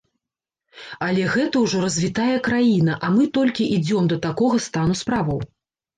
[1.07, 5.39] Але гэта ўжо развітая краіна, а мы толькі ідзём да такога стану справаў.